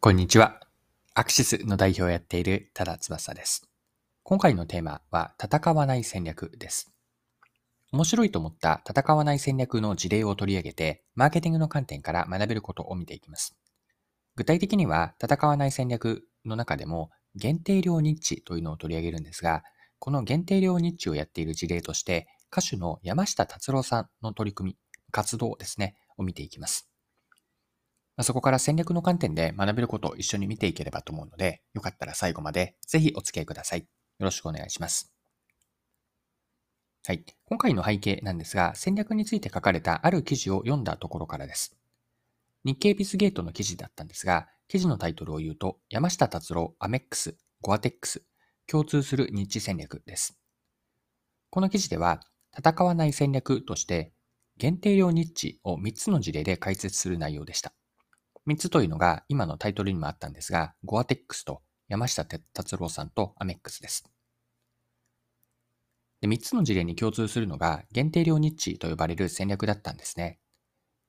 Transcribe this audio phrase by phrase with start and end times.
[0.00, 0.60] こんにちは。
[1.14, 3.68] アクシスの代表をやっている多田翼です。
[4.22, 6.94] 今回のテーマは戦わない戦略です。
[7.90, 13.58] 面白いと思った戦わない戦略の事例を取り上げて、マーケティングの観点から学べることを見ていきます。
[14.36, 19.64] 具体的には戦わない戦略の中でも限定量ニッチというのを取り上げるんですが、
[19.98, 24.76] この限定量ニッチをやっている事例として、歌手の山下達郎さんの取り組み、
[25.10, 26.88] 活動ですね、を見ていきます。
[28.18, 33.82] まそこから戦略の観点で学べることを一緒に見ていければと思うので、よかったら最後までぜひお付き合いください。
[33.82, 33.86] よ
[34.18, 35.14] ろしくお願いします。
[37.06, 37.24] はい。
[37.44, 41.78] 今回の背景なんですが、戦略について書かれたある記事を読んだところからです。
[42.64, 48.24] 日経ビズゲートの記事だったんですが、記事のタイトルを言うと、山下達郎、アメックス、ゴアテックス、
[48.66, 50.36] 共通する日戦略です。
[51.50, 52.20] この記事では、
[52.58, 54.12] 戦わない戦略として、
[54.56, 57.72] 限定量日地を3つの事例で解説する内容でした。
[58.48, 64.10] 3つというのが今のタイトルにもあったんですが、ゴアテックスと山下達郎さんとアメックスです。
[66.22, 70.38] で3つの事例に共通するのが限定量ニッチと呼ばれる戦略だったんですね。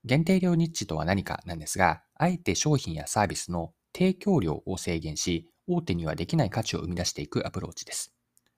[0.03, 8.13] 限定量ニッチとは何かなんですが、あえて商品やサービスの提供量を制限し、大手にはできない価値を生み出していくアプローチです。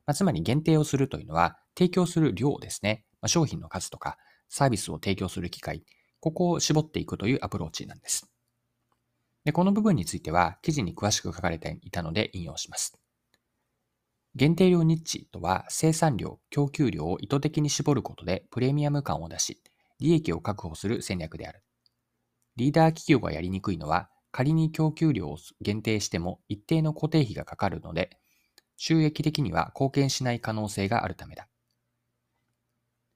[0.07, 3.05] まあ、つまり限定をするというのは、提供する量ですね。
[3.21, 4.17] まあ、商品の数とか、
[4.49, 5.83] サービスを提供する機会、
[6.19, 8.30] ここを絞っていくというアプローチなんです。
[9.43, 12.97] で、この部分については記事に詳しく書かれていたので引用します。
[14.35, 19.61] 限定量ニッチとは生産量、供給量を意図的に絞ることでプレミアム感を出し、
[19.99, 21.63] 利益を確保する戦略である。
[22.55, 28.17] リーダー企業がやりにくいのは、仮に供給量を限定しても一定の固定費がかかるので、
[28.77, 31.47] 収益的には貢献しない可能性があるためだ。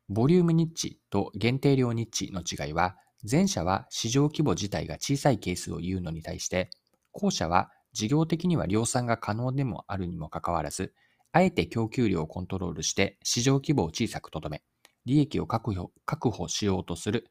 [0.09, 2.97] ボリュームニッチと限定量ニッチの違いは、
[3.29, 6.69] 前者は市場規模自体が小さいケースを言うのに対して、
[7.11, 10.93] 後者は事業的には量産が可能でもあるにもかかわらず、
[11.31, 14.63] あえて供給量をコントロールして市場規模を小さくとどめ、
[15.05, 17.27] 利益を確保確保しようとする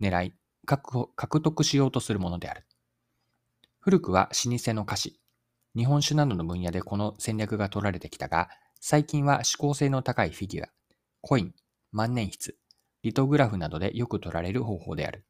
[0.00, 0.34] 狙い
[0.66, 2.66] 獲、獲得しようとするものである。
[3.80, 5.20] 古くは老舗の菓子、
[5.76, 8.48] 日本酒などの分野でこの戦略が取られてきたが、
[8.80, 10.68] 最近は指向性の高いフィギュア、
[11.20, 11.54] コイン、
[11.92, 12.56] 万年筆、
[13.02, 15.24] リトグラフなどでよく取られる方法である。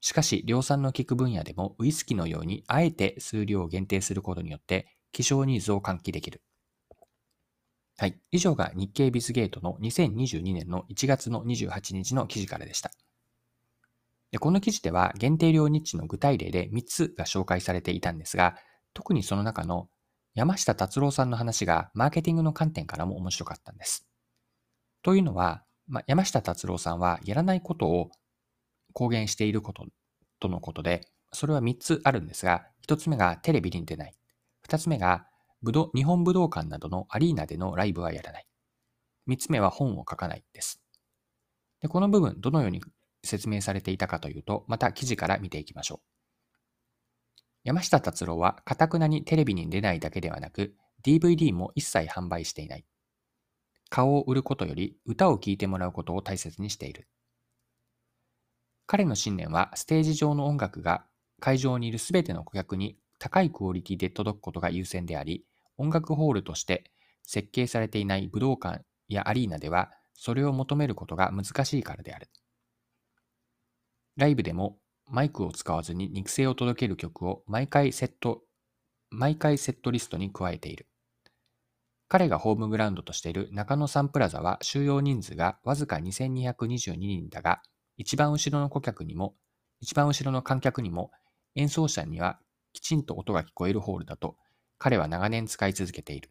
[0.00, 6.42] しかし、量産の効く分野でもウイスキーのようにあえて数量を限定することによって希少ニーズを喚起できる。
[7.96, 8.16] はい。
[8.30, 12.92] 以上が日経ビズゲートの2022年の1月の28日の記事からでした。
[14.30, 18.56] でこの記事では限定量日地の具体例で3つが紹介されていたんですが、
[18.94, 19.88] 特にその中の
[20.34, 24.06] 山下達郎さんの話がマーケティングの観点からも面白かったんです。
[25.02, 28.10] というのは、まあ、山下達郎さんはやらないことを
[28.98, 29.86] 公言していること
[30.40, 34.14] とのことで、それは3つあるんですが、1つ目がテレビに出ない。
[34.68, 35.28] 2つ目が
[35.62, 38.46] 武道日本武道館などのアリーナでのライブはやらない。
[39.28, 40.82] 3つ目は本を書かないです。
[41.80, 42.82] でこの部分、どのように
[43.22, 46.58] 説明されていたかというと、また記事から見ていきましょう。
[47.62, 52.84] 山下達郎は、かたくなにテレビに出ないだけではなく、DVD も一切販売していない。
[53.90, 57.06] 顔を売ることより歌を聴いてもらうことを大切にしている。
[58.88, 61.04] 彼の信念はステージ上の音楽が
[61.40, 65.44] 会場にいるすべての顧客に高いクオリティで届くことが優先であり、
[65.76, 66.90] 音楽ホールとして
[67.22, 72.30] 設計されていない武道館やアリーナではそれを求めることが難しいからである。
[74.16, 78.40] ライブでもマイクを使わずに肉声を届ける曲を毎回セット、
[79.10, 80.86] 毎回セットリストに加えている。
[82.08, 87.60] 彼がホームグラウンドとしている中野サンプラザは収容人数がわずか2222人だが、
[87.98, 89.34] 一番後ろの顧客にも、
[89.80, 91.10] 一番後ろの観客にも、
[91.56, 92.38] 演奏者には
[92.72, 94.36] きちんと音が聞こえるホールだと、
[94.78, 96.30] 彼は長年使い続けている。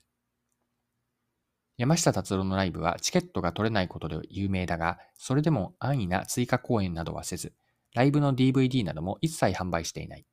[1.76, 7.54] 山下達郎のライブはチケットが取れないことで有名だが、それでも安易な追加公演などはせず、
[7.94, 10.26] ライブの DVD なども一切販売していない。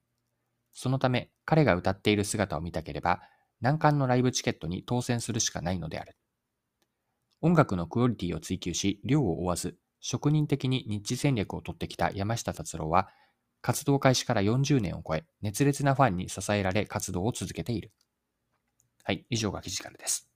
[0.73, 3.21] そのため、彼が歌っている姿を見たければ、
[3.61, 6.17] 難関のライブチケットに当選するしかないのである。
[7.41, 9.77] 音楽のクオリティを追求し、量を追わず、
[10.07, 13.09] 職人的に日地戦略を取ってきた山下達郎は、
[13.63, 17.91] 活動開始から40年を超え、熱烈なファンに支えられ活動を続けている。
[19.03, 20.29] はい、以上が記事からです。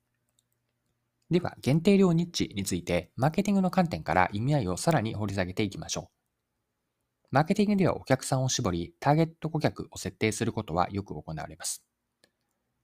[1.30, 6.08] では、限定量ニッチについて、マーケティングの観点から意味合いをさらに掘り下げていきましょう。
[7.30, 11.84] マーケティングではお客さんを絞り、ターゲット顧客を設定することはよく行われます。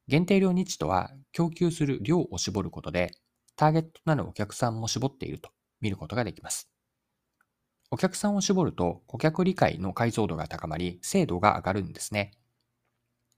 [0.07, 3.13] 限定量ニッチとは、供給する量を絞ることで、
[3.57, 5.49] ターゲットとなるお客さんも絞っていると
[5.81, 6.74] 見ることができます。
[7.91, 12.33] お客さんを絞ると顧客理解の解像度が高まり、精度が上がるんですね。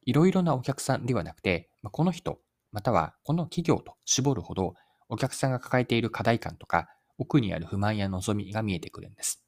[0.03, 2.39] いろいろなお客さんではなくて、この人、
[2.73, 4.75] またはこの企業と絞るほど、
[5.09, 6.89] お客さんが抱えている課題感とか、
[7.19, 9.43] 奥にある不満や望みが見えてくるんです。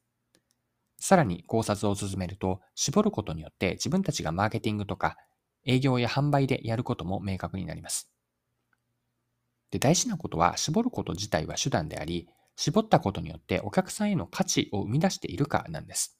[0.97, 5.17] さらに考察を進めると、絞ることによって自分たちがマーケティングとか
[5.65, 8.11] 営業や販売でやることも明確になります。
[9.71, 12.27] で、大事なことは、絞ること自体は手段であり、
[12.61, 16.19] 絞ったことによってお客さんへの価値を生み出しているかなんです。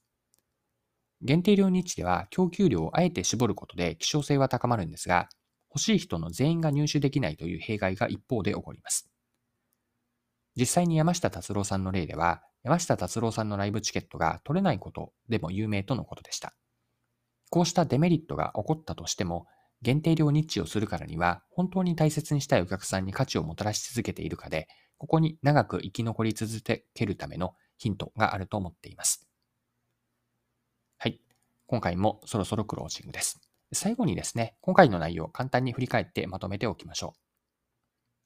[1.20, 5.28] 限定量日では供給量をあえて絞ることで希少性は高まるんですが、
[5.68, 9.10] 欲しい人の全員が入手できないという弊害が一方で起こります。
[10.56, 16.54] 実際に山下達郎さんの例では、山下達郎さんのライブチケットが取れないことでも有名とのことでした。
[17.50, 19.46] こうしたデメリットが起こったとしても、
[19.82, 24.68] 限定量日地をするからには、本当に大切にしたいお客さんに価値をもたらし続けているかで、
[25.00, 29.26] ここに長く生き残り続けるためのヒントがあると思っています。
[30.98, 31.18] はい。
[31.66, 33.40] 今回もそろそろクロージングです。
[33.72, 37.20] 最後にですね、今回の内容を簡単に振り返ってまとめておきましょう。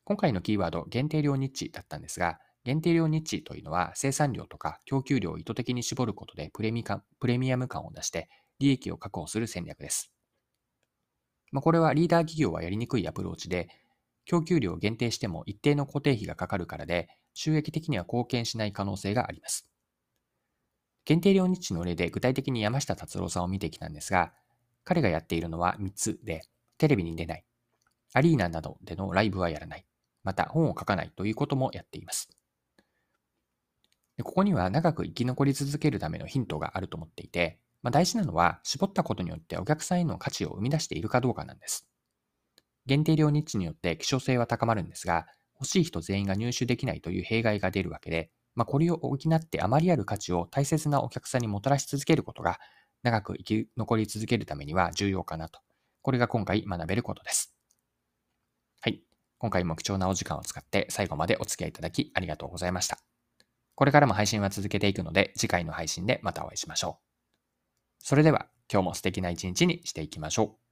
[0.02, 6.84] 今回のキーワード、限定量日地だったんですが、限定量日地というのは生産量とか供給量を意図的に絞ることでプレミ
[7.20, 8.28] プレミアム感を出して
[8.58, 10.10] 利益を確保する戦略です。
[11.52, 13.68] まあ、これはリーダー企業はやりにくいアプローチで、
[14.24, 19.68] 供給量を限定しても一定の固定費がかかるからで、収益的には貢献しない可能性があります。
[21.04, 24.32] 限定量日の例で具体的に山下達郎さんを見てきたんですが、
[24.84, 26.42] 彼がやっているのは3つで、
[26.78, 27.44] テレビに出ない、
[28.14, 29.84] アリーナなどでのライブはやらない、
[30.22, 32.30] また本を書かないということもやっています。
[34.22, 41.86] ここには長く生き残り続けるためのヒントがあると思っていて、まあ、大事なのは絞ったことによってお客さんへの価値を生み出しているかどうかなんです。
[42.86, 52.60] 限定量日値によって希少性は高まるんですが、欲しい人全員が入手できないという弊害が出るわけで、まあ、これを補ってあまりある価値を大切なお客さんにもたらし続けることが、
[53.02, 55.60] 長く生き残り続けるためには重要かなと。
[56.02, 57.54] これが今回学べることです。
[58.80, 59.02] はい。
[59.38, 62.98] 今回も貴重なお時間を使って最後までお付き合いいただきありがとうございました。
[63.74, 67.04] これからも配信は続けていくので、次回の配信でまたお会いしましょう。
[67.98, 70.63] それでは今日も素敵な一日にしていきましょう。